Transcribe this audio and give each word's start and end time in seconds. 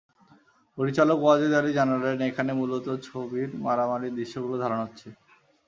পরিচালক 0.77 1.17
ওয়াজেদ 1.21 1.53
আলী 1.53 1.71
জানালেন, 1.73 2.17
এখানে 2.29 2.51
মূলত 2.53 2.85
ছবির 3.07 3.49
মারামারির 3.65 4.15
দৃশ্যগুলো 4.17 4.55
ধারণ 4.63 4.79
হচ্ছে। 4.83 5.07